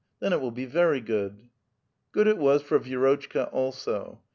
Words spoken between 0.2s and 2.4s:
it will bo very good! Crood it